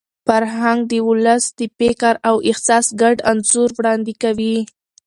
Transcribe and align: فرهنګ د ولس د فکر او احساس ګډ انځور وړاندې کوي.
فرهنګ 0.27 0.79
د 0.91 0.93
ولس 1.09 1.43
د 1.59 1.59
فکر 1.77 2.13
او 2.27 2.35
احساس 2.49 2.85
ګډ 3.01 3.17
انځور 3.31 3.69
وړاندې 3.77 4.13
کوي. 4.23 4.57